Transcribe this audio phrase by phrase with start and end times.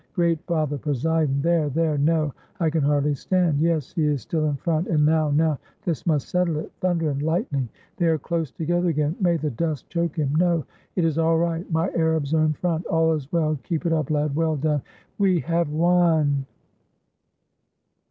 [0.13, 2.33] Great Father Poseidon!— there— there!— no!
[2.59, 6.27] I can hardly stand!— Yes, he is still in front, and now— now— this must
[6.29, 6.71] settle it!
[6.79, 7.69] Thunder and Hght ning!
[7.97, 10.33] They are close together again— may the dust choke him!
[10.33, 12.83] No— it is all right; my Arabs are in front!
[12.87, 14.81] All is well, keep it up, lad, well done!
[15.19, 16.47] We have won!"